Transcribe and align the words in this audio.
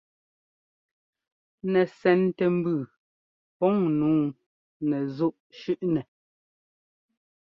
Nɛsɛntɛmbʉʉ 1.71 2.81
pɔŋ 3.57 3.75
nǔu 3.99 4.15
nɛzúꞌ 4.87 5.37
shʉ́ꞌnɛ. 5.59 6.01